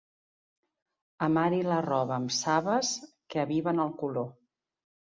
Amari 1.27 1.59
la 1.69 1.77
roba 1.87 2.17
amb 2.17 2.35
sabes 2.41 2.93
que 3.31 3.45
aviven 3.47 3.87
el 3.89 3.97
color. 4.05 4.31